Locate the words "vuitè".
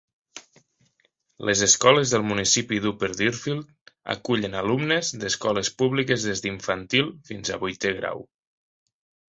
7.67-7.97